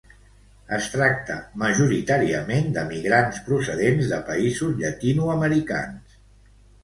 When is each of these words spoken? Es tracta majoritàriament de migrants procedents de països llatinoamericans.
Es 0.77 0.85
tracta 0.93 1.35
majoritàriament 1.63 2.71
de 2.79 2.85
migrants 2.93 3.39
procedents 3.49 4.09
de 4.15 4.21
països 4.31 4.75
llatinoamericans. 4.83 6.17